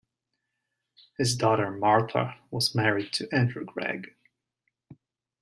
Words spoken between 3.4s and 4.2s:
Gregg.